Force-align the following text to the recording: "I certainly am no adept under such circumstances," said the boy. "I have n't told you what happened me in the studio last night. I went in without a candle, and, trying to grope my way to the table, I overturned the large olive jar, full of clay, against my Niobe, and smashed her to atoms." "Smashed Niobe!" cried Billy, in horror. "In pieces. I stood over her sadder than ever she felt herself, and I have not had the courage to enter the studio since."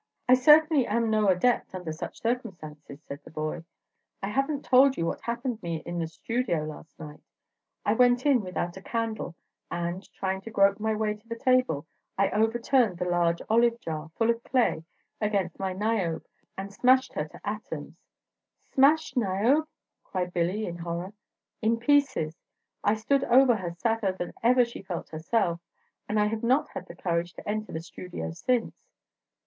"I 0.27 0.33
certainly 0.33 0.87
am 0.87 1.11
no 1.11 1.27
adept 1.27 1.75
under 1.75 1.91
such 1.91 2.21
circumstances," 2.23 3.03
said 3.03 3.23
the 3.23 3.29
boy. 3.29 3.63
"I 4.23 4.29
have 4.29 4.49
n't 4.49 4.65
told 4.65 4.97
you 4.97 5.05
what 5.05 5.21
happened 5.21 5.61
me 5.61 5.83
in 5.85 5.99
the 5.99 6.07
studio 6.07 6.63
last 6.63 6.99
night. 6.99 7.21
I 7.85 7.93
went 7.93 8.25
in 8.25 8.41
without 8.41 8.75
a 8.77 8.81
candle, 8.81 9.35
and, 9.69 10.11
trying 10.11 10.41
to 10.41 10.49
grope 10.49 10.79
my 10.79 10.95
way 10.95 11.13
to 11.13 11.27
the 11.29 11.35
table, 11.35 11.85
I 12.17 12.31
overturned 12.31 12.97
the 12.97 13.05
large 13.05 13.43
olive 13.47 13.79
jar, 13.79 14.09
full 14.17 14.31
of 14.31 14.43
clay, 14.43 14.85
against 15.21 15.59
my 15.59 15.71
Niobe, 15.71 16.25
and 16.57 16.73
smashed 16.73 17.13
her 17.13 17.25
to 17.27 17.39
atoms." 17.47 17.93
"Smashed 18.73 19.15
Niobe!" 19.15 19.67
cried 20.03 20.33
Billy, 20.33 20.65
in 20.65 20.77
horror. 20.77 21.13
"In 21.61 21.77
pieces. 21.77 22.35
I 22.83 22.95
stood 22.95 23.23
over 23.25 23.55
her 23.57 23.69
sadder 23.69 24.11
than 24.13 24.33
ever 24.41 24.65
she 24.65 24.81
felt 24.81 25.09
herself, 25.09 25.59
and 26.09 26.19
I 26.19 26.25
have 26.25 26.41
not 26.41 26.69
had 26.69 26.87
the 26.87 26.95
courage 26.95 27.33
to 27.33 27.47
enter 27.47 27.71
the 27.71 27.83
studio 27.83 28.31
since." 28.31 28.73